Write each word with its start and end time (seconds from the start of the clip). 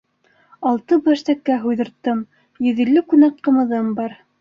Алты 0.71 0.97
баш 1.09 1.21
тәкә 1.27 1.59
һуйҙырттым, 1.67 2.25
йөҙ 2.67 2.85
илле 2.89 3.07
күнәк 3.15 3.41
ҡымыҙым 3.49 3.97
бар. 4.03 4.23